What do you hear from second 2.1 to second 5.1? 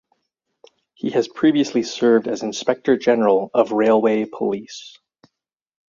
as Inspector General of Railway Police.